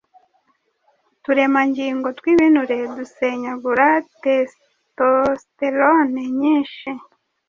[1.13, 3.87] uturemangingo tw’ibinure dusenyagura
[4.23, 6.89] testosterone nyinshi